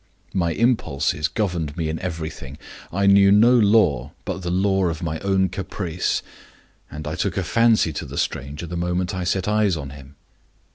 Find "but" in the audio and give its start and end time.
4.25-4.41